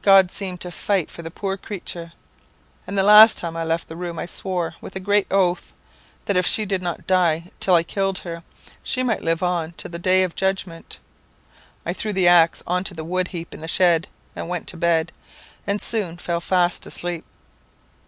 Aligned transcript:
God 0.00 0.30
seemed 0.30 0.60
to 0.60 0.70
fight 0.70 1.10
for 1.10 1.22
the 1.22 1.30
poor 1.32 1.56
creature; 1.56 2.12
and 2.86 2.96
the 2.96 3.02
last 3.02 3.36
time 3.36 3.56
I 3.56 3.64
left 3.64 3.88
the 3.88 3.96
room 3.96 4.16
I 4.16 4.26
swore, 4.26 4.76
with 4.80 4.94
a 4.94 5.00
great 5.00 5.26
oath, 5.28 5.72
that 6.26 6.36
if 6.36 6.46
she 6.46 6.64
did 6.64 6.82
not 6.82 7.08
die 7.08 7.50
till 7.58 7.74
I 7.74 7.82
killed 7.82 8.18
her, 8.18 8.44
she 8.84 9.02
might 9.02 9.22
live 9.24 9.42
on 9.42 9.72
till 9.72 9.90
the 9.90 9.98
day 9.98 10.22
of 10.22 10.36
judgment. 10.36 11.00
I 11.84 11.92
threw 11.92 12.12
the 12.12 12.28
axe 12.28 12.62
on 12.64 12.84
to 12.84 12.94
the 12.94 13.02
wood 13.02 13.26
heap 13.34 13.52
in 13.52 13.58
the 13.60 13.66
shed, 13.66 14.06
and 14.36 14.48
went 14.48 14.68
to 14.68 14.76
bed, 14.76 15.10
and 15.66 15.82
soon 15.82 16.16
fell 16.16 16.40
fast 16.40 16.86
asleep. 16.86 17.24